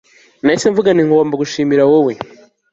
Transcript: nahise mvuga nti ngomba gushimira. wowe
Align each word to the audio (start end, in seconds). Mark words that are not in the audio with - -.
nahise 0.43 0.67
mvuga 0.71 0.89
nti 0.93 1.03
ngomba 1.07 1.39
gushimira. 1.41 1.83
wowe 1.91 2.13